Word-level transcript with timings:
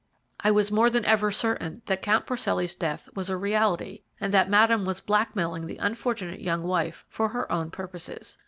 I 0.39 0.49
was 0.49 0.71
more 0.71 0.89
than 0.89 1.05
ever 1.05 1.29
certain 1.31 1.83
that 1.85 2.01
Count 2.01 2.25
Porcelli's 2.25 2.73
death 2.73 3.07
was 3.13 3.29
a 3.29 3.37
reality, 3.37 4.01
and 4.19 4.33
that 4.33 4.49
Madame 4.49 4.83
was 4.83 4.99
blackmailing 4.99 5.67
the 5.67 5.77
unfortunate 5.77 6.41
young 6.41 6.63
wife 6.63 7.05
for 7.07 7.29
her 7.29 7.51
own 7.51 7.69
purposes. 7.69 8.39